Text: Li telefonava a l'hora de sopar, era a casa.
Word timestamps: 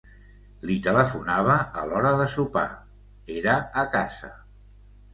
Li 0.69 0.77
telefonava 0.87 1.59
a 1.83 1.85
l'hora 1.91 2.15
de 2.23 2.27
sopar, 2.39 2.65
era 3.39 3.57
a 3.87 3.89
casa. 3.97 4.37